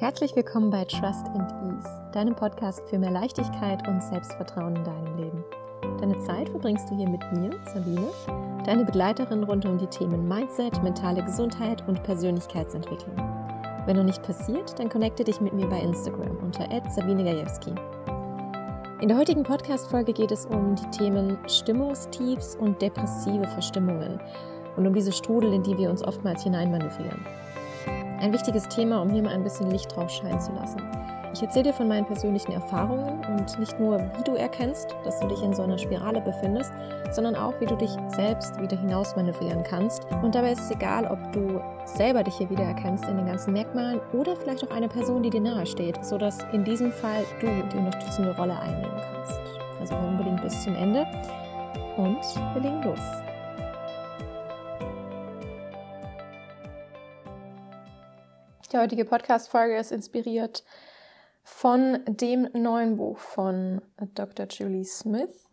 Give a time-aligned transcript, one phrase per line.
[0.00, 5.16] Herzlich willkommen bei Trust and Ease, deinem Podcast für mehr Leichtigkeit und Selbstvertrauen in deinem
[5.16, 5.44] Leben.
[6.00, 8.06] Deine Zeit verbringst du hier mit mir, Sabine,
[8.64, 13.16] deine Begleiterin rund um die Themen Mindset, mentale Gesundheit und Persönlichkeitsentwicklung.
[13.86, 17.74] Wenn noch nicht passiert, dann connecte dich mit mir bei Instagram unter Sabine Gajewski.
[19.00, 24.20] In der heutigen Podcast-Folge geht es um die Themen Stimmungstiefs und depressive Verstimmungen
[24.76, 27.26] und um diese Strudel, in die wir uns oftmals hineinmanövrieren.
[28.20, 30.82] Ein wichtiges Thema, um hier mal ein bisschen Licht drauf scheinen zu lassen.
[31.32, 35.28] Ich erzähle dir von meinen persönlichen Erfahrungen und nicht nur, wie du erkennst, dass du
[35.28, 36.72] dich in so einer Spirale befindest,
[37.12, 40.04] sondern auch, wie du dich selbst wieder hinaus manövrieren kannst.
[40.22, 43.52] Und dabei ist es egal, ob du selber dich hier wieder erkennst in den ganzen
[43.52, 47.46] Merkmalen oder vielleicht auch eine Person, die dir nahe steht, sodass in diesem Fall du
[47.72, 49.40] die unterstützende Rolle einnehmen kannst.
[49.78, 51.06] Also unbedingt bis zum Ende.
[51.96, 52.18] Und
[52.54, 53.27] wir legen los.
[58.70, 60.62] Die heutige Podcast-Folge ist inspiriert
[61.42, 63.80] von dem neuen Buch von
[64.14, 64.46] Dr.
[64.46, 65.48] Julie Smith.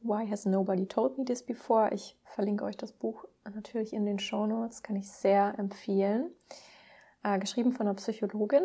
[0.00, 1.88] Why has nobody told me this before?
[1.94, 6.32] Ich verlinke euch das Buch natürlich in den Show Notes, kann ich sehr empfehlen.
[7.22, 8.64] Äh, geschrieben von einer Psychologin.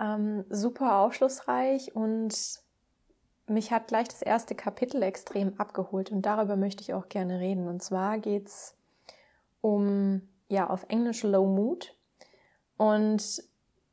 [0.00, 2.34] Ähm, super aufschlussreich und
[3.46, 7.68] mich hat gleich das erste Kapitel extrem abgeholt und darüber möchte ich auch gerne reden.
[7.68, 8.76] Und zwar geht es
[9.60, 11.94] um, ja, auf Englisch Low Mood
[12.76, 13.42] und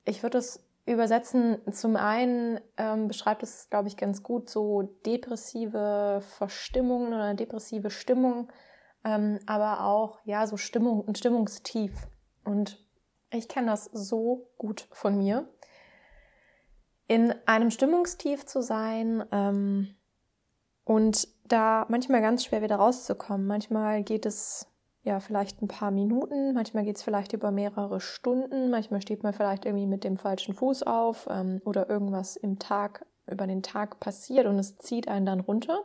[0.06, 6.22] ich würde es übersetzen, zum einen ähm, beschreibt es, glaube ich, ganz gut so depressive
[6.22, 8.52] Verstimmungen oder depressive Stimmung,
[9.04, 11.94] ähm, aber auch ja so Stimmung und Stimmungstief.
[12.44, 12.84] Und
[13.32, 15.48] ich kenne das so gut von mir.
[17.08, 19.96] In einem Stimmungstief zu sein ähm,
[20.84, 23.46] und da manchmal ganz schwer wieder rauszukommen.
[23.46, 24.71] Manchmal geht es
[25.04, 29.34] ja, vielleicht ein paar Minuten, manchmal geht es vielleicht über mehrere Stunden, manchmal steht man
[29.34, 34.00] vielleicht irgendwie mit dem falschen Fuß auf ähm, oder irgendwas im Tag, über den Tag
[34.00, 35.84] passiert und es zieht einen dann runter.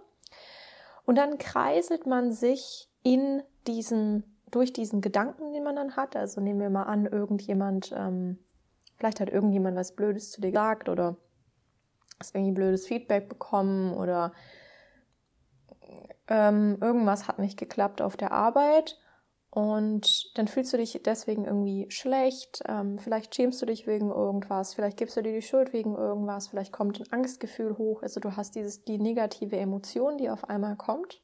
[1.07, 6.17] Und dann kreiselt man sich in diesen, durch diesen Gedanken, den man dann hat.
[6.17, 8.39] Also nehmen wir mal an, irgendjemand, ähm,
[8.97, 11.17] vielleicht hat irgendjemand was Blödes zu dir gesagt oder
[12.19, 14.33] hast irgendwie blödes Feedback bekommen oder
[16.29, 18.99] ähm, irgendwas hat nicht geklappt auf der Arbeit
[19.57, 24.75] und dann fühlst du dich deswegen irgendwie schlecht, ähm, vielleicht schämst du dich wegen irgendwas,
[24.75, 28.37] vielleicht gibst du dir die Schuld wegen irgendwas, vielleicht kommt ein Angstgefühl hoch, also du
[28.37, 31.23] hast dieses, die negative Emotion, die auf einmal kommt.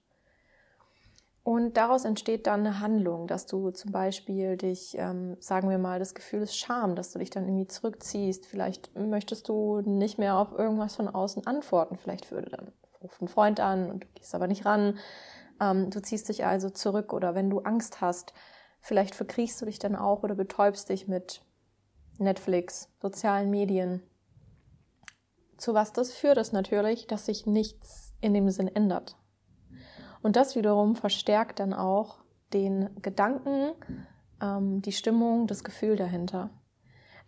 [1.43, 5.99] Und daraus entsteht dann eine Handlung, dass du zum Beispiel dich, ähm, sagen wir mal,
[5.99, 8.47] das Gefühl ist Scham, dass du dich dann irgendwie zurückziehst.
[8.47, 11.99] Vielleicht möchtest du nicht mehr auf irgendwas von außen antworten.
[11.99, 12.73] Vielleicht würde dann
[13.03, 14.99] ruft ein Freund an und du gehst aber nicht ran.
[15.63, 18.35] Ähm, du ziehst dich also zurück oder wenn du Angst hast,
[18.81, 21.43] vielleicht verkriechst du dich dann auch oder betäubst dich mit
[22.19, 24.03] Netflix, sozialen Medien.
[25.57, 29.17] Zu was das führt, ist natürlich, dass sich nichts in dem Sinn ändert.
[30.23, 32.19] Und das wiederum verstärkt dann auch
[32.53, 33.73] den Gedanken,
[34.41, 36.51] ähm, die Stimmung, das Gefühl dahinter.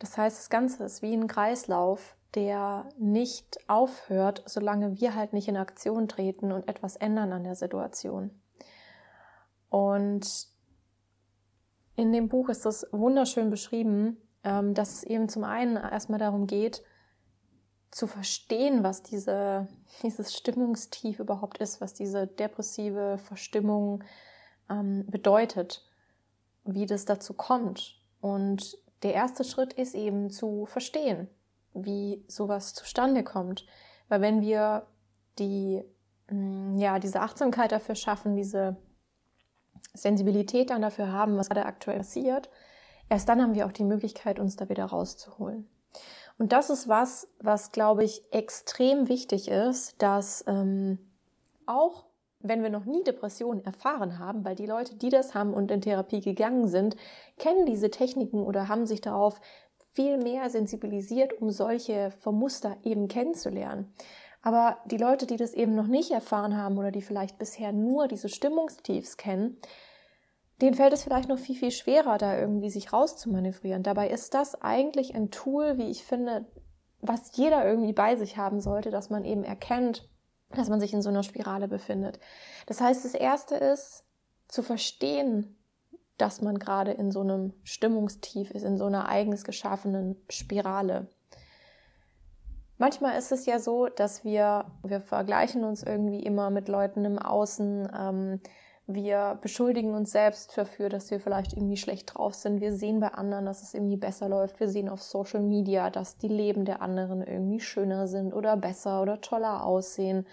[0.01, 5.49] Das heißt, das Ganze ist wie ein Kreislauf, der nicht aufhört, solange wir halt nicht
[5.49, 8.31] in Aktion treten und etwas ändern an der Situation.
[9.71, 10.49] Und
[11.97, 16.47] in dem Buch ist das wunderschön beschrieben, ähm, dass es eben zum einen erstmal darum
[16.47, 16.83] geht,
[17.91, 19.69] zu verstehen, was diese,
[20.03, 24.03] dieses Stimmungstief überhaupt ist, was diese depressive Verstimmung
[24.69, 25.85] ähm, bedeutet,
[26.65, 28.01] wie das dazu kommt.
[28.21, 31.29] Und der erste Schritt ist eben zu verstehen,
[31.75, 33.67] wie sowas zustande kommt.
[34.09, 34.87] Weil wenn wir
[35.39, 35.83] die,
[36.31, 38.77] mm, ja, diese Achtsamkeit dafür schaffen, diese
[39.93, 42.49] Sensibilität dann dafür haben, was gerade aktuell passiert,
[43.09, 45.69] erst dann haben wir auch die Möglichkeit, uns da wieder rauszuholen.
[46.39, 50.99] Und das ist was, was glaube ich extrem wichtig ist, dass ähm,
[51.67, 52.07] auch
[52.45, 55.81] wenn wir noch nie Depressionen erfahren haben, weil die Leute, die das haben und in
[55.81, 56.95] Therapie gegangen sind,
[57.39, 59.41] kennen diese Techniken oder haben sich darauf
[59.95, 63.95] viel mehr sensibilisiert, um solche Vermuster eben kennenzulernen.
[64.43, 68.09] Aber die Leute, die das eben noch nicht erfahren haben oder die vielleicht bisher nur
[68.09, 69.57] diese Stimmungstiefs kennen,
[70.61, 73.83] denen fällt es vielleicht noch viel, viel schwerer, da irgendwie sich rauszumanövrieren.
[73.83, 76.47] Dabei ist das eigentlich ein Tool, wie ich finde,
[77.01, 80.09] was jeder irgendwie bei sich haben sollte, dass man eben erkennt,
[80.51, 82.21] dass man sich in so einer Spirale befindet.
[82.67, 84.05] Das heißt, das erste ist
[84.49, 85.57] zu verstehen,
[86.19, 91.09] dass man gerade in so einem Stimmungstief ist, in so einer eigens geschaffenen Spirale.
[92.79, 97.19] Manchmal ist es ja so, dass wir, wir vergleichen uns irgendwie immer mit Leuten im
[97.19, 98.41] Außen, ähm,
[98.87, 102.61] Wir beschuldigen uns selbst dafür, dass wir vielleicht irgendwie schlecht drauf sind.
[102.61, 104.61] Wir sehen bei anderen, dass es irgendwie besser läuft.
[104.61, 109.01] Wir sehen auf Social Media, dass die Leben der anderen irgendwie schöner sind oder besser
[109.01, 110.27] oder toller aussehen.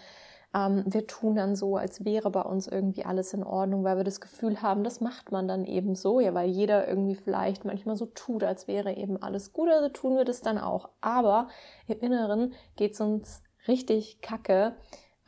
[0.53, 4.03] Ähm, wir tun dann so, als wäre bei uns irgendwie alles in Ordnung, weil wir
[4.03, 7.95] das Gefühl haben, das macht man dann eben so, ja, weil jeder irgendwie vielleicht manchmal
[7.95, 10.89] so tut, als wäre eben alles gut, also tun wir das dann auch.
[10.99, 11.47] Aber
[11.87, 14.75] im Inneren geht es uns richtig kacke.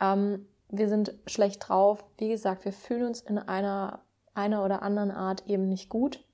[0.00, 2.04] Ähm, wir sind schlecht drauf.
[2.18, 4.00] Wie gesagt, wir fühlen uns in einer,
[4.34, 6.24] einer oder anderen Art eben nicht gut.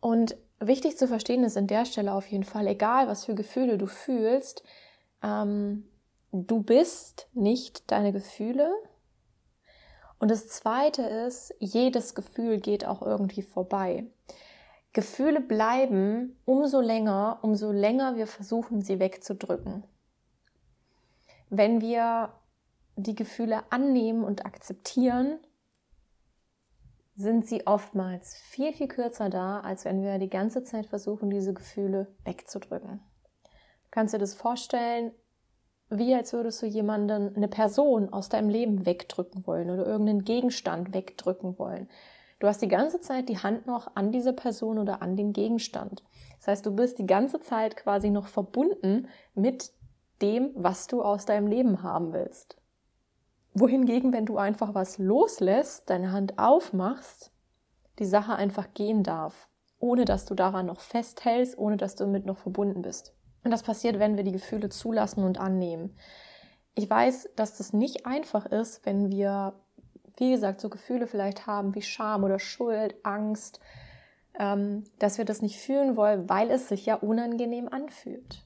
[0.00, 3.78] Und wichtig zu verstehen ist in der Stelle auf jeden Fall, egal was für Gefühle
[3.78, 4.62] du fühlst,
[5.22, 5.88] ähm,
[6.34, 8.72] du bist nicht deine Gefühle.
[10.18, 14.06] Und das Zweite ist, jedes Gefühl geht auch irgendwie vorbei.
[14.92, 19.84] Gefühle bleiben umso länger, umso länger wir versuchen, sie wegzudrücken.
[21.50, 22.32] Wenn wir
[22.96, 25.38] die Gefühle annehmen und akzeptieren,
[27.16, 31.54] sind sie oftmals viel, viel kürzer da, als wenn wir die ganze Zeit versuchen, diese
[31.54, 33.00] Gefühle wegzudrücken.
[33.44, 35.12] Du kannst dir das vorstellen,
[35.90, 40.94] wie als würdest du jemanden, eine Person aus deinem Leben wegdrücken wollen oder irgendeinen Gegenstand
[40.94, 41.88] wegdrücken wollen.
[42.38, 46.02] Du hast die ganze Zeit die Hand noch an diese Person oder an den Gegenstand.
[46.38, 49.72] Das heißt, du bist die ganze Zeit quasi noch verbunden mit
[50.20, 52.56] dem, was du aus deinem Leben haben willst.
[53.54, 57.30] Wohingegen, wenn du einfach was loslässt, deine Hand aufmachst,
[57.98, 59.48] die Sache einfach gehen darf,
[59.78, 63.14] ohne dass du daran noch festhältst, ohne dass du damit noch verbunden bist.
[63.44, 65.96] Und das passiert, wenn wir die Gefühle zulassen und annehmen.
[66.74, 69.54] Ich weiß, dass das nicht einfach ist, wenn wir,
[70.16, 73.60] wie gesagt, so Gefühle vielleicht haben wie Scham oder Schuld, Angst,
[74.38, 78.44] ähm, dass wir das nicht fühlen wollen, weil es sich ja unangenehm anfühlt.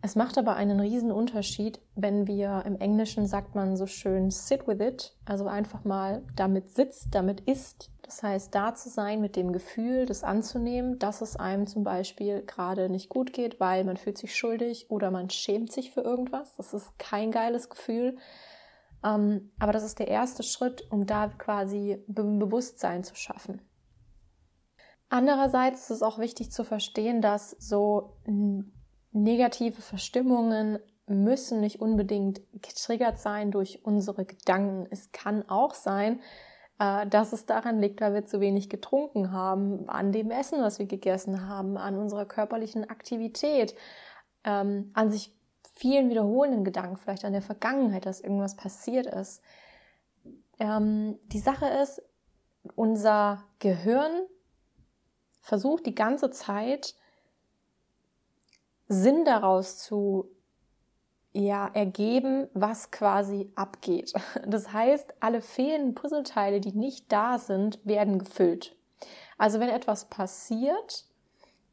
[0.00, 4.66] Es macht aber einen riesen Unterschied, wenn wir im Englischen sagt man so schön sit
[4.66, 7.90] with it, also einfach mal damit sitzt, damit ist.
[8.14, 12.42] Das heißt, da zu sein mit dem Gefühl, das anzunehmen, dass es einem zum Beispiel
[12.42, 16.54] gerade nicht gut geht, weil man fühlt sich schuldig oder man schämt sich für irgendwas.
[16.54, 18.16] Das ist kein geiles Gefühl.
[19.02, 23.60] Ähm, aber das ist der erste Schritt, um da quasi Bewusstsein zu schaffen.
[25.08, 28.16] Andererseits ist es auch wichtig zu verstehen, dass so
[29.10, 30.78] negative Verstimmungen
[31.08, 34.86] müssen nicht unbedingt getriggert sein durch unsere Gedanken.
[34.92, 39.88] Es kann auch sein, äh, dass es daran liegt, weil wir zu wenig getrunken haben,
[39.88, 43.76] an dem Essen, was wir gegessen haben, an unserer körperlichen Aktivität,
[44.42, 45.32] ähm, an sich
[45.74, 49.40] vielen wiederholenden Gedanken, vielleicht an der Vergangenheit, dass irgendwas passiert ist.
[50.58, 52.02] Ähm, die Sache ist,
[52.74, 54.22] unser Gehirn
[55.40, 56.94] versucht die ganze Zeit
[58.88, 60.30] Sinn daraus zu
[61.34, 64.12] ja, ergeben, was quasi abgeht.
[64.46, 68.76] Das heißt, alle fehlenden Puzzleteile, die nicht da sind, werden gefüllt.
[69.36, 71.04] Also wenn etwas passiert,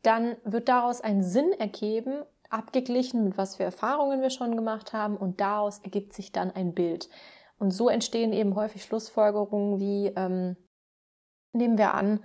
[0.01, 5.15] dann wird daraus ein Sinn ergeben, abgeglichen mit was für Erfahrungen wir schon gemacht haben
[5.15, 7.07] und daraus ergibt sich dann ein Bild.
[7.59, 10.57] Und so entstehen eben häufig Schlussfolgerungen wie, ähm,
[11.53, 12.19] nehmen wir an,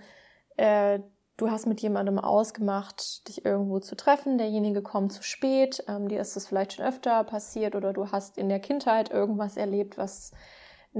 [0.56, 1.00] äh,
[1.36, 6.20] du hast mit jemandem ausgemacht, dich irgendwo zu treffen, derjenige kommt zu spät, ähm, dir
[6.20, 10.32] ist das vielleicht schon öfter passiert oder du hast in der Kindheit irgendwas erlebt, was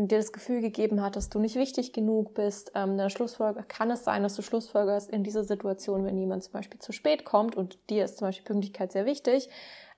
[0.04, 2.72] dir das Gefühl gegeben hat, dass du nicht wichtig genug bist.
[2.74, 6.52] Ähm, der Schlussfolger kann es sein, dass du Schlussfolgerst in dieser Situation, wenn jemand zum
[6.52, 9.48] Beispiel zu spät kommt und dir ist zum Beispiel Pünktlichkeit sehr wichtig,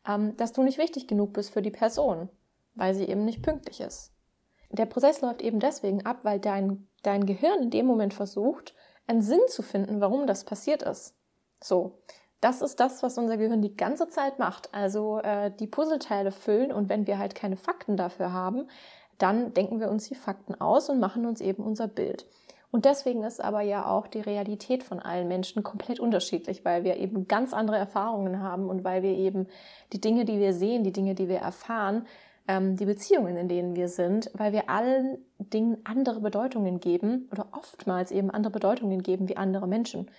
[0.07, 2.28] ähm, dass du nicht wichtig genug bist für die Person,
[2.76, 4.12] weil sie eben nicht pünktlich ist.
[4.71, 8.75] Der Prozess läuft eben deswegen ab, weil dein, dein Gehirn in dem Moment versucht,
[9.09, 11.15] einen Sinn zu finden, warum das passiert ist.
[11.62, 11.99] So,
[12.41, 14.73] das ist das, was unser Gehirn die ganze Zeit macht.
[14.73, 18.69] Also äh, die Puzzleteile füllen und wenn wir halt keine Fakten dafür haben,
[19.19, 22.27] dann denken wir uns die Fakten aus und machen uns eben unser Bild.
[22.71, 26.97] Und deswegen ist aber ja auch die Realität von allen Menschen komplett unterschiedlich, weil wir
[26.97, 29.47] eben ganz andere Erfahrungen haben und weil wir eben
[29.93, 32.07] die Dinge, die wir sehen, die Dinge, die wir erfahren,
[32.49, 37.49] ähm, die Beziehungen, in denen wir sind, weil wir allen Dingen andere Bedeutungen geben oder
[37.52, 40.11] oftmals eben andere Bedeutungen geben wie andere Menschen.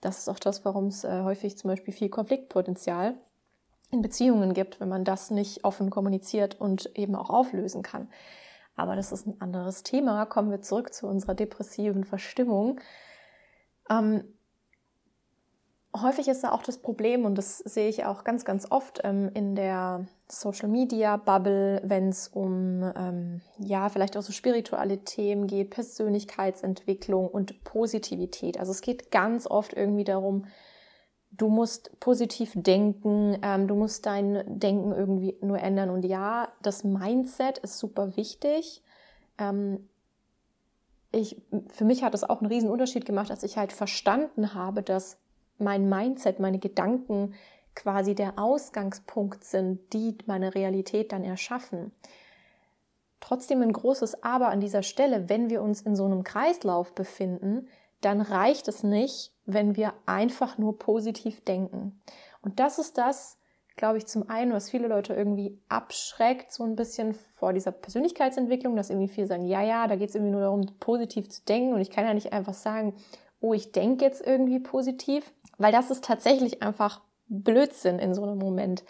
[0.00, 3.14] Das ist auch das, warum es äh, häufig zum Beispiel viel Konfliktpotenzial
[3.90, 8.08] in Beziehungen gibt, wenn man das nicht offen kommuniziert und eben auch auflösen kann.
[8.76, 10.26] Aber das ist ein anderes Thema.
[10.26, 12.80] Kommen wir zurück zu unserer depressiven Verstimmung.
[13.88, 14.24] Ähm,
[16.02, 19.30] häufig ist da auch das Problem, und das sehe ich auch ganz, ganz oft ähm,
[19.34, 25.46] in der Social Media Bubble, wenn es um ähm, ja vielleicht auch so spirituelle Themen
[25.46, 28.58] geht, Persönlichkeitsentwicklung und Positivität.
[28.58, 30.46] Also es geht ganz oft irgendwie darum,
[31.30, 35.90] du musst positiv denken, ähm, du musst dein Denken irgendwie nur ändern.
[35.90, 38.82] Und ja, das Mindset ist super wichtig.
[39.38, 39.88] Ähm,
[41.12, 44.82] ich, für mich hat es auch einen riesen Unterschied gemacht, dass ich halt verstanden habe,
[44.82, 45.18] dass
[45.58, 47.34] mein Mindset, meine Gedanken
[47.74, 51.92] quasi der Ausgangspunkt sind, die meine Realität dann erschaffen.
[53.20, 57.68] Trotzdem ein großes Aber an dieser Stelle, wenn wir uns in so einem Kreislauf befinden,
[58.00, 62.00] dann reicht es nicht, wenn wir einfach nur positiv denken.
[62.42, 63.38] Und das ist das,
[63.76, 68.74] glaube ich, zum einen, was viele Leute irgendwie abschreckt, so ein bisschen vor dieser Persönlichkeitsentwicklung,
[68.74, 71.74] dass irgendwie viele sagen, ja, ja, da geht es irgendwie nur darum, positiv zu denken.
[71.74, 72.94] Und ich kann ja nicht einfach sagen,
[73.46, 78.38] oh, ich denke jetzt irgendwie positiv, weil das ist tatsächlich einfach Blödsinn in so einem
[78.38, 78.84] Moment.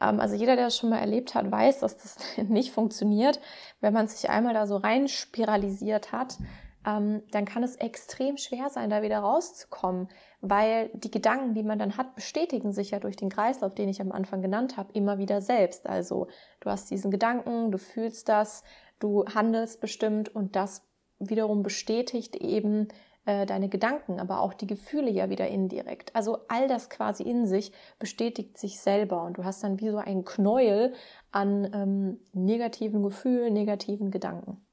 [0.00, 2.16] Ähm, also jeder, der das schon mal erlebt hat, weiß, dass das
[2.48, 3.40] nicht funktioniert.
[3.80, 6.38] Wenn man sich einmal da so rein spiralisiert hat,
[6.86, 10.08] ähm, dann kann es extrem schwer sein, da wieder rauszukommen,
[10.40, 14.00] weil die Gedanken, die man dann hat, bestätigen sich ja durch den Kreislauf, den ich
[14.00, 15.86] am Anfang genannt habe, immer wieder selbst.
[15.86, 16.28] Also
[16.60, 18.64] du hast diesen Gedanken, du fühlst das,
[18.98, 20.82] du handelst bestimmt und das
[21.18, 22.88] wiederum bestätigt eben
[23.26, 26.14] äh, deine Gedanken, aber auch die Gefühle ja wieder indirekt.
[26.16, 29.98] Also all das quasi in sich bestätigt sich selber und du hast dann wie so
[29.98, 30.94] ein Knäuel
[31.30, 34.64] an ähm, negativen Gefühlen, negativen Gedanken.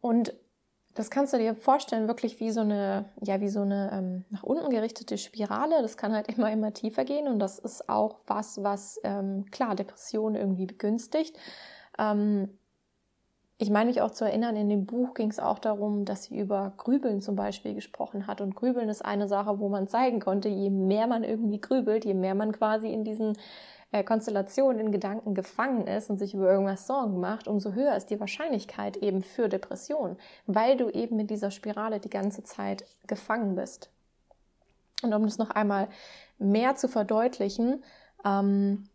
[0.00, 0.34] Und
[0.94, 4.42] das kannst du dir vorstellen, wirklich wie so eine, ja, wie so eine ähm, nach
[4.42, 5.80] unten gerichtete Spirale.
[5.80, 9.74] Das kann halt immer, immer tiefer gehen und das ist auch was, was ähm, klar
[9.74, 11.38] Depressionen irgendwie begünstigt.
[11.98, 12.58] Ähm,
[13.62, 16.36] ich meine mich auch zu erinnern, in dem Buch ging es auch darum, dass sie
[16.36, 18.40] über Grübeln zum Beispiel gesprochen hat.
[18.40, 22.14] Und Grübeln ist eine Sache, wo man zeigen konnte, je mehr man irgendwie grübelt, je
[22.14, 23.38] mehr man quasi in diesen
[23.92, 28.10] äh, Konstellation in Gedanken gefangen ist und sich über irgendwas Sorgen macht, umso höher ist
[28.10, 30.16] die Wahrscheinlichkeit eben für Depression,
[30.48, 33.90] weil du eben mit dieser Spirale die ganze Zeit gefangen bist.
[35.04, 35.86] Und um das noch einmal
[36.40, 37.84] mehr zu verdeutlichen,
[38.24, 38.88] ähm,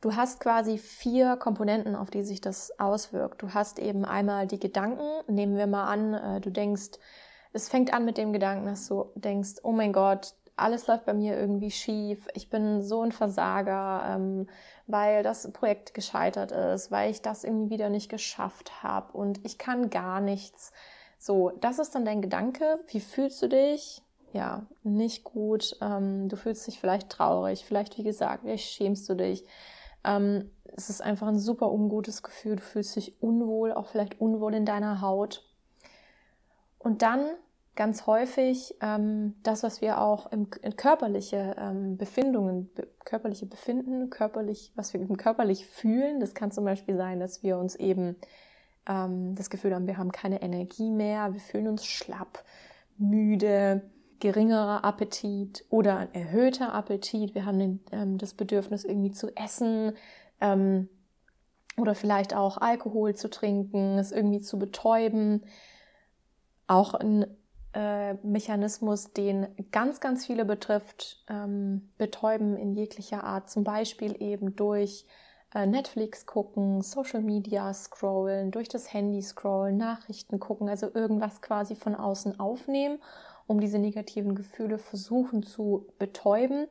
[0.00, 3.42] du hast quasi vier Komponenten, auf die sich das auswirkt.
[3.42, 6.98] Du hast eben einmal die Gedanken, nehmen wir mal an, äh, du denkst,
[7.52, 11.14] es fängt an mit dem Gedanken, dass du denkst, oh mein Gott, alles läuft bei
[11.14, 14.48] mir irgendwie schief, ich bin so ein Versager, ähm,
[14.86, 19.56] weil das Projekt gescheitert ist, weil ich das irgendwie wieder nicht geschafft habe und ich
[19.58, 20.72] kann gar nichts.
[21.18, 22.80] So, das ist dann dein Gedanke.
[22.88, 24.02] Wie fühlst du dich?
[24.32, 25.76] Ja, nicht gut.
[25.80, 29.44] Ähm, du fühlst dich vielleicht traurig, vielleicht wie gesagt, vielleicht schämst du dich.
[30.08, 32.56] Ähm, es ist einfach ein super ungutes Gefühl.
[32.56, 35.44] Du fühlst dich unwohl, auch vielleicht unwohl in deiner Haut.
[36.78, 37.26] Und dann
[37.74, 44.10] ganz häufig ähm, das, was wir auch im, in körperliche ähm, Befindungen, be körperliche Befinden,
[44.10, 46.20] körperlich, was wir eben körperlich fühlen.
[46.20, 48.16] Das kann zum Beispiel sein, dass wir uns eben
[48.86, 52.44] ähm, das Gefühl haben, wir haben keine Energie mehr, wir fühlen uns schlapp,
[52.98, 53.88] müde,
[54.20, 57.34] geringerer Appetit oder ein erhöhter Appetit.
[57.34, 59.92] Wir haben den, ähm, das Bedürfnis irgendwie zu essen
[60.40, 60.88] ähm,
[61.76, 65.44] oder vielleicht auch Alkohol zu trinken, es irgendwie zu betäuben.
[66.66, 67.26] Auch ein
[67.74, 74.56] äh, Mechanismus, den ganz, ganz viele betrifft, ähm, betäuben in jeglicher Art, zum Beispiel eben
[74.56, 75.06] durch
[75.54, 81.74] äh, Netflix gucken, Social Media scrollen, durch das Handy scrollen, Nachrichten gucken, also irgendwas quasi
[81.74, 82.98] von außen aufnehmen,
[83.48, 86.68] um diese negativen Gefühle versuchen zu betäuben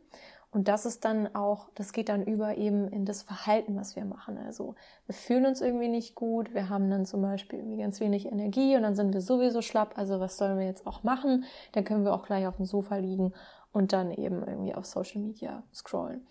[0.51, 4.05] und das ist dann auch, das geht dann über eben in das Verhalten, was wir
[4.05, 4.37] machen.
[4.37, 8.25] Also wir fühlen uns irgendwie nicht gut, wir haben dann zum Beispiel irgendwie ganz wenig
[8.25, 9.97] Energie und dann sind wir sowieso schlapp.
[9.97, 11.43] Also was sollen wir jetzt auch machen?
[11.73, 13.33] Dann können wir auch gleich auf dem Sofa liegen
[13.73, 16.25] und dann eben irgendwie auf Social Media scrollen.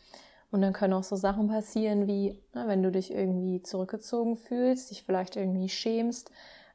[0.51, 4.91] Und dann können auch so Sachen passieren wie, na, wenn du dich irgendwie zurückgezogen fühlst,
[4.91, 6.31] dich vielleicht irgendwie schämst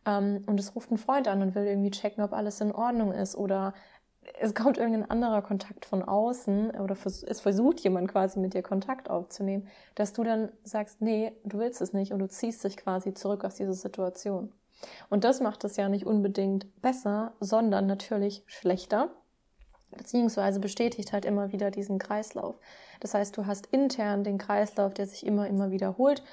[0.06, 3.12] ähm, und es ruft ein Freund an und will irgendwie checken, ob alles in Ordnung
[3.12, 3.74] ist oder
[4.40, 9.10] es kommt irgendein anderer Kontakt von außen oder es versucht jemand quasi mit dir Kontakt
[9.10, 13.14] aufzunehmen, dass du dann sagst, nee, du willst es nicht und du ziehst dich quasi
[13.14, 14.52] zurück aus dieser Situation.
[15.10, 19.10] Und das macht es ja nicht unbedingt besser, sondern natürlich schlechter,
[19.92, 22.56] beziehungsweise bestätigt halt immer wieder diesen Kreislauf.
[23.00, 26.24] Das heißt, du hast intern den Kreislauf, der sich immer, immer wiederholt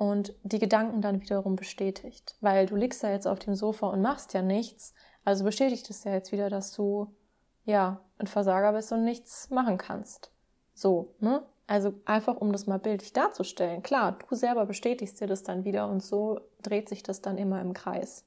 [0.00, 2.34] und die Gedanken dann wiederum bestätigt.
[2.40, 4.94] Weil du liegst da jetzt auf dem Sofa und machst ja nichts,
[5.26, 7.14] also bestätigt es ja jetzt wieder, dass du
[7.66, 10.30] ja, ein Versager bist und nichts machen kannst.
[10.72, 11.42] So, ne?
[11.66, 13.82] Also einfach, um das mal bildlich darzustellen.
[13.82, 17.60] Klar, du selber bestätigst dir das dann wieder und so dreht sich das dann immer
[17.60, 18.24] im Kreis.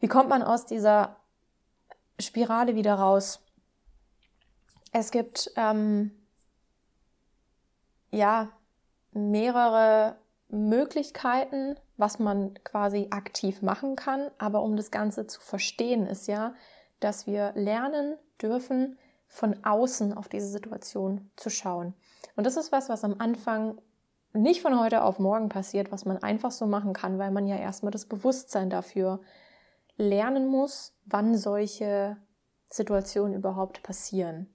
[0.00, 1.14] Wie kommt man aus dieser
[2.18, 3.40] Spirale wieder raus?
[4.90, 6.10] Es gibt ähm,
[8.10, 8.48] ja
[9.12, 10.16] mehrere
[10.48, 14.30] Möglichkeiten, was man quasi aktiv machen kann.
[14.38, 16.54] Aber um das Ganze zu verstehen, ist ja,
[17.00, 21.94] dass wir lernen dürfen, von außen auf diese Situation zu schauen.
[22.34, 23.78] Und das ist was, was am Anfang
[24.32, 27.56] nicht von heute auf morgen passiert, was man einfach so machen kann, weil man ja
[27.56, 29.20] erstmal das Bewusstsein dafür
[29.96, 32.16] lernen muss, wann solche
[32.70, 34.48] Situationen überhaupt passieren.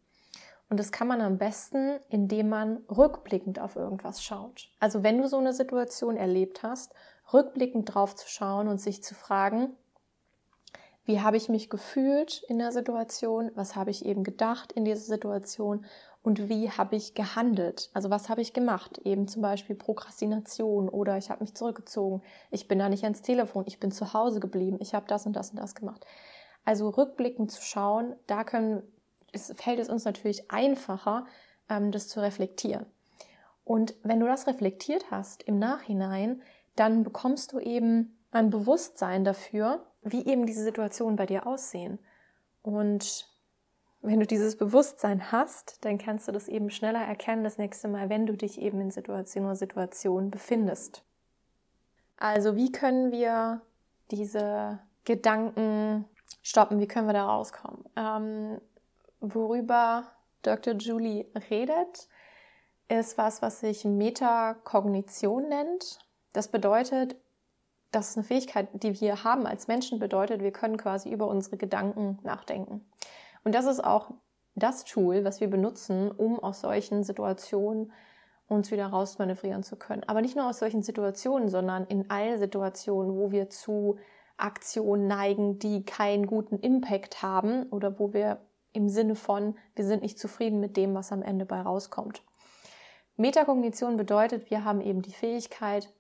[0.74, 4.72] Und das kann man am besten, indem man rückblickend auf irgendwas schaut.
[4.80, 6.96] Also wenn du so eine Situation erlebt hast,
[7.32, 9.77] rückblickend drauf zu schauen und sich zu fragen,
[11.06, 15.01] wie habe ich mich gefühlt in der Situation, was habe ich eben gedacht in dieser
[15.01, 15.86] Situation
[16.24, 17.92] und wie habe ich gehandelt.
[17.94, 18.98] Also was habe ich gemacht?
[19.03, 23.65] Eben zum Beispiel Prokrastination oder ich habe mich zurückgezogen, ich bin da nicht ans Telefon,
[23.68, 26.03] ich bin zu Hause geblieben, ich habe das und das und das gemacht.
[26.65, 28.82] Also rückblickend zu schauen, da können,
[29.34, 31.25] es fällt es uns natürlich einfacher,
[31.70, 32.86] ähm, das zu reflektieren.
[33.66, 36.42] Und wenn du das reflektiert hast im Nachhinein,
[36.75, 42.00] dann bekommst du eben ein Bewusstsein dafür, wie eben diese Situationen bei dir aussehen.
[42.62, 43.28] Und
[44.02, 48.10] wenn du dieses Bewusstsein hast, dann kannst du das eben schneller erkennen das nächste Mal,
[48.10, 51.04] wenn du dich eben in Situation oder Situation befindest.
[52.18, 53.62] Also wie können wir
[54.12, 56.06] diese Gedanken
[56.42, 56.80] stoppen?
[56.80, 57.86] Wie können wir da rauskommen?
[57.96, 58.62] Ähm,
[59.24, 60.03] worüber
[60.42, 60.74] Dr.
[60.74, 62.10] Julie redet,
[62.89, 66.00] ist was, was sich Metakognition nennt.
[66.34, 67.15] Das bedeutet,
[67.92, 71.58] das ist eine Fähigkeit, die wir haben als Menschen, bedeutet, wir können quasi über unsere
[71.58, 72.86] Gedanken nachdenken.
[73.44, 74.12] Und das ist auch
[74.56, 77.92] das Tool, was wir benutzen, um aus solchen Situationen
[78.48, 80.03] uns wieder rausmanövrieren zu können.
[80.06, 83.98] Aber nicht nur aus solchen Situationen, sondern in allen Situationen, wo wir zu
[84.38, 88.42] Aktionen neigen, die keinen guten Impact haben oder wo wir
[88.74, 92.24] im Sinne von, wir sind nicht zufrieden mit dem, was am Ende bei rauskommt.
[93.15, 95.94] Metakognition bedeutet, wir haben eben die Fähigkeit,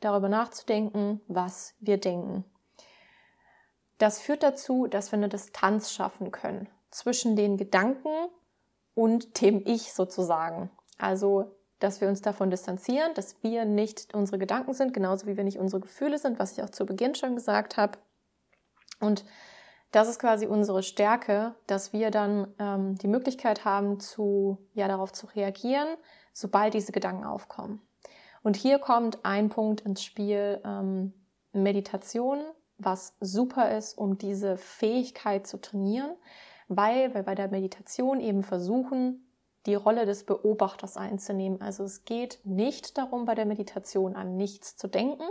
[0.00, 2.44] darüber nachzudenken, was wir denken.
[3.98, 8.28] Das führt dazu, dass wir eine Distanz schaffen können zwischen den Gedanken
[8.94, 10.70] und dem Ich sozusagen.
[10.98, 15.44] Also, dass wir uns davon distanzieren, dass wir nicht unsere Gedanken sind, genauso wie wir
[15.44, 17.98] nicht unsere Gefühle sind, was ich auch zu Beginn schon gesagt habe.
[19.00, 19.24] Und
[19.94, 25.12] das ist quasi unsere Stärke, dass wir dann ähm, die Möglichkeit haben, zu, ja, darauf
[25.12, 25.86] zu reagieren,
[26.32, 27.80] sobald diese Gedanken aufkommen.
[28.42, 31.12] Und hier kommt ein Punkt ins Spiel, ähm,
[31.52, 32.42] Meditation,
[32.78, 36.10] was super ist, um diese Fähigkeit zu trainieren,
[36.66, 39.30] weil wir bei der Meditation eben versuchen,
[39.66, 41.62] die Rolle des Beobachters einzunehmen.
[41.62, 45.24] Also es geht nicht darum, bei der Meditation an nichts zu denken,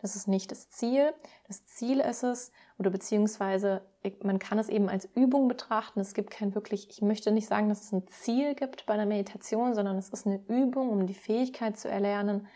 [0.00, 1.12] das ist nicht das Ziel.
[1.46, 3.82] Das Ziel ist es, oder beziehungsweise
[4.22, 6.00] man kann es eben als Übung betrachten.
[6.00, 9.06] Es gibt kein wirklich, ich möchte nicht sagen, dass es ein Ziel gibt bei einer
[9.06, 12.46] Meditation, sondern es ist eine Übung, um die Fähigkeit zu erlernen,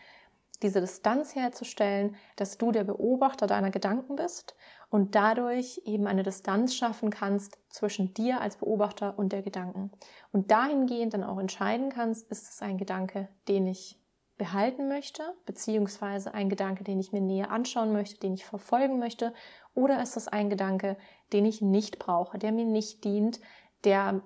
[0.61, 4.55] diese Distanz herzustellen, dass du der Beobachter deiner Gedanken bist
[4.89, 9.91] und dadurch eben eine Distanz schaffen kannst zwischen dir als Beobachter und der Gedanken.
[10.31, 13.99] Und dahingehend dann auch entscheiden kannst, ist es ein Gedanke, den ich
[14.43, 19.33] behalten möchte, beziehungsweise ein Gedanke, den ich mir näher anschauen möchte, den ich verfolgen möchte,
[19.73, 20.97] oder ist es ein Gedanke,
[21.31, 23.39] den ich nicht brauche, der mir nicht dient,
[23.85, 24.21] der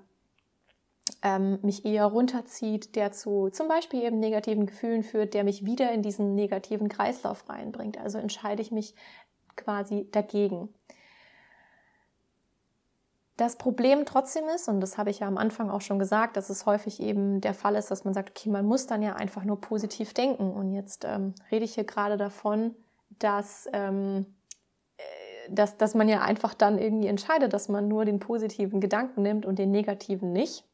[1.22, 5.92] ähm, mich eher runterzieht, der zu zum Beispiel eben negativen Gefühlen führt, der mich wieder
[5.92, 7.96] in diesen negativen Kreislauf reinbringt.
[7.96, 8.96] Also entscheide ich mich
[9.54, 10.68] quasi dagegen.
[13.38, 16.50] Das Problem trotzdem ist, und das habe ich ja am Anfang auch schon gesagt, dass
[16.50, 19.44] es häufig eben der Fall ist, dass man sagt, okay, man muss dann ja einfach
[19.44, 20.50] nur positiv denken.
[20.50, 22.74] Und jetzt ähm, rede ich hier gerade davon,
[23.20, 24.26] dass, ähm,
[24.96, 25.02] äh,
[25.50, 29.46] dass, dass man ja einfach dann irgendwie entscheidet, dass man nur den positiven Gedanken nimmt
[29.46, 30.64] und den negativen nicht.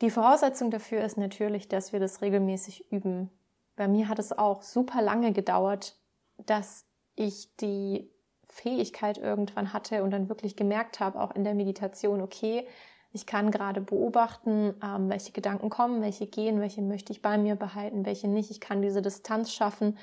[0.00, 3.28] Die Voraussetzung dafür ist natürlich, dass wir das regelmäßig üben.
[3.76, 5.98] Bei mir hat es auch super lange gedauert,
[6.38, 8.13] dass ich die
[8.54, 12.66] Fähigkeit irgendwann hatte und dann wirklich gemerkt habe, auch in der Meditation, okay,
[13.12, 17.56] ich kann gerade beobachten, ähm, welche Gedanken kommen, welche gehen, welche möchte ich bei mir
[17.56, 18.50] behalten, welche nicht.
[18.50, 19.98] Ich kann diese Distanz schaffen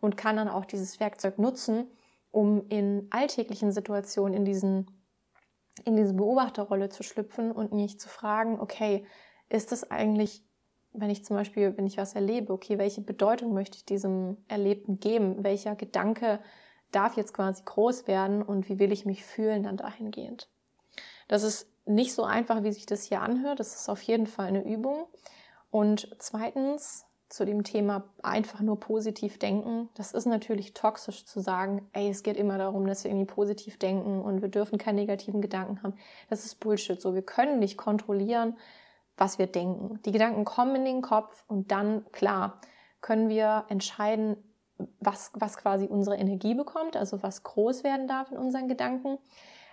[0.00, 1.86] und kann dann auch dieses Werkzeug nutzen,
[2.30, 4.86] um in alltäglichen Situationen in diesen
[5.84, 9.04] in diese Beobachterrolle zu schlüpfen und mich zu fragen, okay,
[9.48, 10.44] ist es eigentlich,
[10.92, 15.00] wenn ich zum Beispiel, wenn ich was erlebe, okay, welche Bedeutung möchte ich diesem Erlebten
[15.00, 15.42] geben?
[15.42, 16.38] Welcher Gedanke
[16.94, 20.48] darf jetzt quasi groß werden und wie will ich mich fühlen dann dahingehend.
[21.28, 23.60] Das ist nicht so einfach, wie sich das hier anhört.
[23.60, 25.06] Das ist auf jeden Fall eine Übung.
[25.70, 29.88] Und zweitens, zu dem Thema einfach nur positiv denken.
[29.94, 33.78] Das ist natürlich toxisch zu sagen, ey, es geht immer darum, dass wir irgendwie positiv
[33.78, 35.94] denken und wir dürfen keine negativen Gedanken haben.
[36.30, 37.00] Das ist Bullshit.
[37.00, 38.56] So, wir können nicht kontrollieren,
[39.16, 40.00] was wir denken.
[40.04, 42.60] Die Gedanken kommen in den Kopf und dann, klar,
[43.00, 44.36] können wir entscheiden,
[45.00, 49.18] was, was quasi unsere Energie bekommt, also was groß werden darf in unseren Gedanken.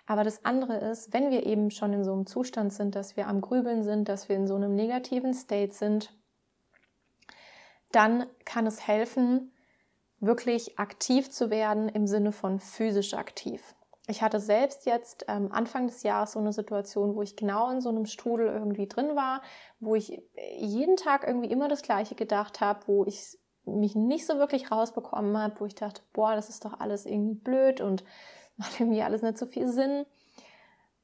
[0.06, 3.28] Aber das andere ist, wenn wir eben schon in so einem Zustand sind, dass wir
[3.28, 6.14] am Grübeln sind, dass wir in so einem negativen State sind,
[7.92, 9.54] dann kann es helfen,
[10.20, 13.76] wirklich aktiv zu werden im Sinne von physisch aktiv.
[14.08, 17.82] Ich hatte selbst jetzt ähm, Anfang des Jahres so eine Situation, wo ich genau in
[17.82, 19.42] so einem Strudel irgendwie drin war,
[19.80, 20.22] wo ich
[20.58, 25.38] jeden Tag irgendwie immer das Gleiche gedacht habe, wo ich mich nicht so wirklich rausbekommen
[25.38, 28.04] habe, wo ich dachte, boah, das ist doch alles irgendwie blöd und
[28.58, 30.06] macht irgendwie alles nicht so viel Sinn.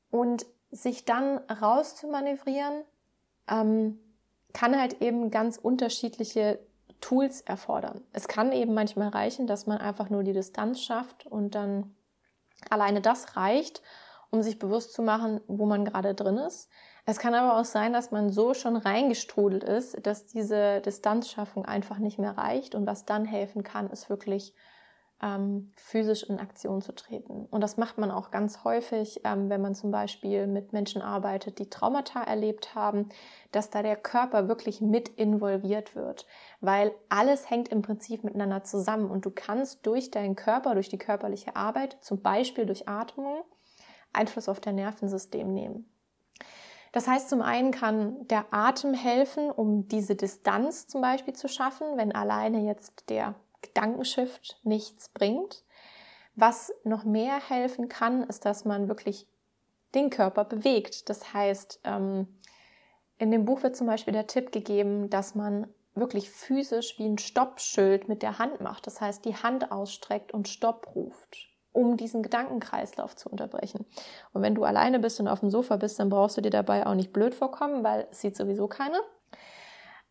[0.10, 2.84] Und sich dann rauszumanövrieren,
[3.50, 4.00] ähm,
[4.54, 6.60] kann halt eben ganz unterschiedliche
[7.00, 8.04] Tools erfordern.
[8.12, 11.96] Es kann eben manchmal reichen, dass man einfach nur die Distanz schafft und dann
[12.70, 13.82] alleine das reicht,
[14.30, 16.70] um sich bewusst zu machen, wo man gerade drin ist.
[17.06, 22.00] Es kann aber auch sein, dass man so schon reingestrudelt ist, dass diese Distanzschaffung einfach
[22.00, 24.54] nicht mehr reicht und was dann helfen kann, ist wirklich
[25.22, 27.46] ähm, physisch in Aktion zu treten.
[27.46, 31.60] Und das macht man auch ganz häufig, ähm, wenn man zum Beispiel mit Menschen arbeitet,
[31.60, 33.10] die Traumata erlebt haben,
[33.52, 36.28] dass da der Körper wirklich mit involviert wird,
[36.62, 41.00] weil alles hängt im Prinzip miteinander zusammen und du kannst durch deinen Körper, durch die
[41.00, 43.44] körperliche Arbeit, zum Beispiel durch Atmung,
[44.18, 45.90] Einfluss auf dein Nervensystem nehmen.
[46.92, 51.86] Das heißt, zum einen kann der Atem helfen, um diese Distanz zum Beispiel zu schaffen,
[51.96, 55.64] wenn alleine jetzt der Gedankenshift nichts bringt.
[56.36, 59.28] Was noch mehr helfen kann, ist, dass man wirklich
[59.96, 61.10] den Körper bewegt.
[61.10, 62.28] Das heißt, ähm,
[63.18, 67.18] in dem Buch wird zum Beispiel der Tipp gegeben, dass man wirklich physisch wie ein
[67.18, 68.86] Stoppschild mit der Hand macht.
[68.88, 73.86] Das heißt, die Hand ausstreckt und Stopp ruft, um diesen Gedankenkreislauf zu unterbrechen.
[74.34, 76.88] Und wenn du alleine bist und auf dem Sofa bist, dann brauchst du dir dabei
[76.88, 79.00] auch nicht blöd vorkommen, weil es sieht sowieso keiner.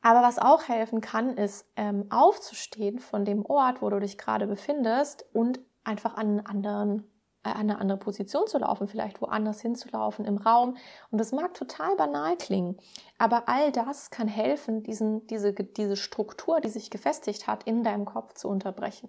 [0.01, 4.47] Aber was auch helfen kann, ist ähm, aufzustehen von dem Ort, wo du dich gerade
[4.47, 7.11] befindest und einfach an, einen anderen,
[7.43, 10.77] äh, eine andere Position zu laufen, vielleicht woanders hinzulaufen im Raum.
[11.11, 12.77] Und das mag total banal klingen,
[13.19, 18.05] aber all das kann helfen, diesen, diese, diese Struktur, die sich gefestigt hat, in deinem
[18.05, 19.09] Kopf zu unterbrechen.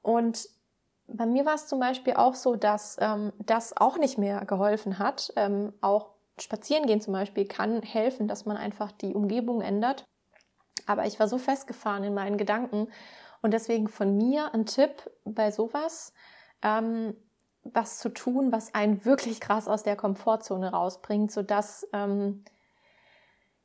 [0.00, 0.48] Und
[1.06, 4.98] bei mir war es zum Beispiel auch so, dass ähm, das auch nicht mehr geholfen
[4.98, 10.04] hat, ähm, auch Spazieren gehen zum Beispiel kann helfen, dass man einfach die Umgebung ändert.
[10.86, 12.88] Aber ich war so festgefahren in meinen Gedanken
[13.40, 16.12] und deswegen von mir ein Tipp bei sowas,
[16.62, 17.14] ähm,
[17.62, 22.44] was zu tun, was einen wirklich krass aus der Komfortzone rausbringt, sodass ähm,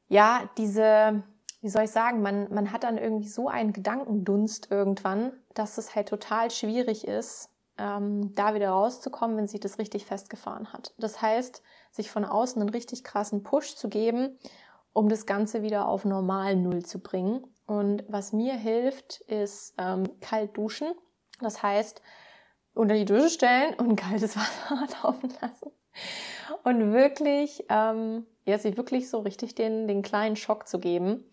[0.07, 1.23] ja diese,
[1.61, 5.95] wie soll ich sagen, man, man hat dann irgendwie so einen Gedankendunst irgendwann, dass es
[5.95, 10.93] halt total schwierig ist, ähm, da wieder rauszukommen, wenn sich das richtig festgefahren hat.
[10.97, 14.37] Das heißt, sich von außen einen richtig krassen Push zu geben,
[14.93, 17.45] um das Ganze wieder auf normal Null zu bringen.
[17.65, 20.93] Und was mir hilft, ist ähm, kalt duschen.
[21.39, 22.01] Das heißt,
[22.73, 25.71] unter die Dusche stellen und kaltes Wasser laufen lassen.
[26.63, 31.25] Und wirklich, ähm, ja, sich wirklich so richtig den, den kleinen Schock zu geben.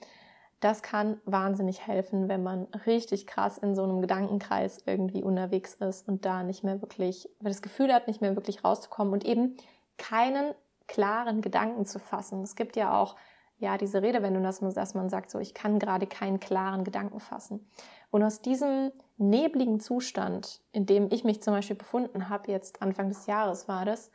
[0.60, 6.08] Das kann wahnsinnig helfen, wenn man richtig krass in so einem Gedankenkreis irgendwie unterwegs ist
[6.08, 9.56] und da nicht mehr wirklich, weil das Gefühl hat, nicht mehr wirklich rauszukommen und eben
[9.98, 10.54] keinen
[10.86, 12.42] klaren Gedanken zu fassen.
[12.42, 13.16] Es gibt ja auch
[13.58, 17.20] ja diese Redewendung, dass man, dass man sagt, so ich kann gerade keinen klaren Gedanken
[17.20, 17.70] fassen.
[18.10, 23.08] Und aus diesem nebligen Zustand, in dem ich mich zum Beispiel befunden habe, jetzt Anfang
[23.08, 24.10] des Jahres war das,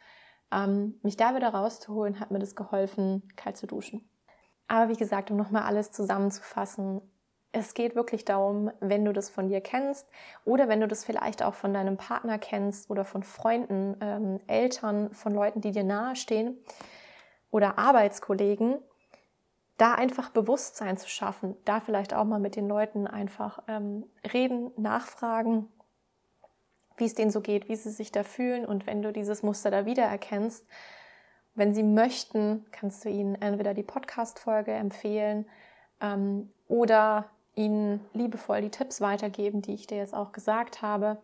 [0.52, 4.08] ähm, mich da wieder rauszuholen, hat mir das geholfen, kalt zu duschen.
[4.72, 7.02] Aber wie gesagt, um nochmal alles zusammenzufassen,
[7.52, 10.08] es geht wirklich darum, wenn du das von dir kennst
[10.46, 15.14] oder wenn du das vielleicht auch von deinem Partner kennst oder von Freunden, ähm, Eltern,
[15.14, 16.58] von Leuten, die dir nahestehen
[17.50, 18.78] oder Arbeitskollegen,
[19.76, 24.72] da einfach Bewusstsein zu schaffen, da vielleicht auch mal mit den Leuten einfach ähm, reden,
[24.78, 25.68] nachfragen,
[26.96, 29.70] wie es denen so geht, wie sie sich da fühlen und wenn du dieses Muster
[29.70, 30.66] da wiedererkennst,
[31.56, 35.46] wenn sie möchten, kannst du ihnen entweder die Podcast-Folge empfehlen
[36.00, 41.18] ähm, oder ihnen liebevoll die Tipps weitergeben, die ich dir jetzt auch gesagt habe.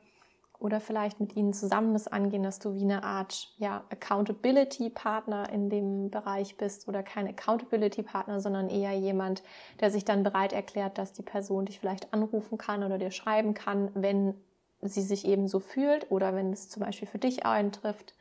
[0.60, 5.70] Oder vielleicht mit ihnen zusammen das angehen, dass du wie eine Art ja, Accountability-Partner in
[5.70, 9.44] dem Bereich bist oder kein Accountability-Partner, sondern eher jemand,
[9.80, 13.54] der sich dann bereit erklärt, dass die Person dich vielleicht anrufen kann oder dir schreiben
[13.54, 14.34] kann, wenn
[14.82, 18.17] sie sich eben so fühlt oder wenn es zum Beispiel für dich eintrifft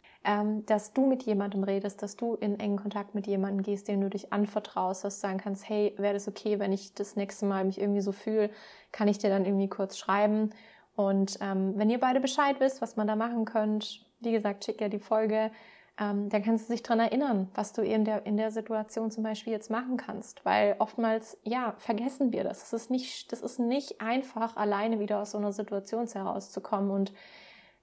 [0.66, 4.10] dass du mit jemandem redest, dass du in engen Kontakt mit jemandem gehst, dem du
[4.10, 7.64] dich anvertraust, dass du sagen kannst, hey, wäre das okay, wenn ich das nächste Mal
[7.64, 8.50] mich irgendwie so fühle,
[8.90, 10.50] kann ich dir dann irgendwie kurz schreiben.
[10.96, 14.80] Und ähm, wenn ihr beide Bescheid wisst, was man da machen könnt, wie gesagt, schick
[14.80, 15.50] ja die Folge,
[15.98, 19.22] ähm, dann kannst du dich daran erinnern, was du in der, in der Situation zum
[19.22, 20.44] Beispiel jetzt machen kannst.
[20.44, 22.60] Weil oftmals, ja, vergessen wir das.
[22.60, 26.90] Das ist nicht, das ist nicht einfach, alleine wieder aus so einer Situation herauszukommen.
[26.90, 27.12] Und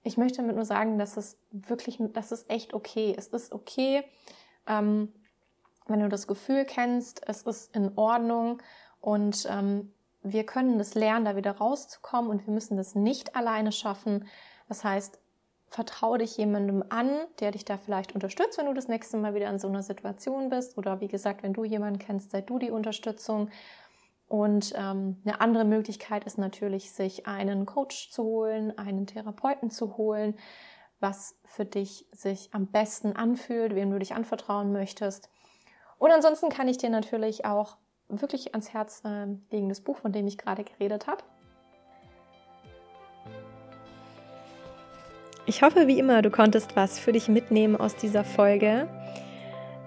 [0.04, 3.14] ich möchte damit nur sagen, dass es wirklich, das ist echt okay.
[3.16, 4.04] Es ist okay,
[4.66, 5.12] ähm,
[5.86, 8.62] wenn du das Gefühl kennst, es ist in Ordnung
[9.00, 13.72] und ähm, wir können das lernen, da wieder rauszukommen und wir müssen das nicht alleine
[13.72, 14.26] schaffen.
[14.68, 15.18] Das heißt,
[15.68, 19.50] vertraue dich jemandem an, der dich da vielleicht unterstützt, wenn du das nächste Mal wieder
[19.50, 20.78] in so einer Situation bist.
[20.78, 23.50] Oder wie gesagt, wenn du jemanden kennst, sei du die Unterstützung.
[24.26, 29.96] Und ähm, eine andere Möglichkeit ist natürlich, sich einen Coach zu holen, einen Therapeuten zu
[29.96, 30.34] holen,
[31.00, 35.28] was für dich sich am besten anfühlt, wem du dich anvertrauen möchtest.
[35.98, 37.76] Und ansonsten kann ich dir natürlich auch
[38.08, 41.22] wirklich ans Herz äh, legen das Buch, von dem ich gerade geredet habe.
[45.46, 48.88] Ich hoffe, wie immer, du konntest was für dich mitnehmen aus dieser Folge.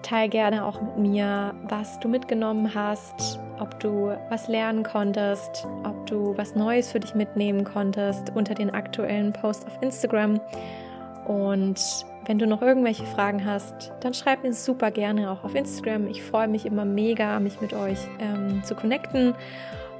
[0.02, 6.06] Teil gerne auch mit mir, was du mitgenommen hast, ob du was lernen konntest, ob
[6.06, 10.40] du was Neues für dich mitnehmen konntest unter den aktuellen Posts auf Instagram.
[11.26, 16.06] Und wenn du noch irgendwelche Fragen hast, dann schreib mir super gerne auch auf Instagram.
[16.08, 19.34] Ich freue mich immer mega, mich mit euch ähm, zu connecten.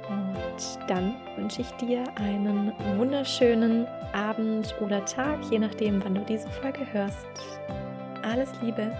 [0.09, 6.49] Und dann wünsche ich dir einen wunderschönen Abend oder Tag, je nachdem, wann du diese
[6.49, 7.27] Folge hörst.
[8.23, 8.91] Alles Liebe!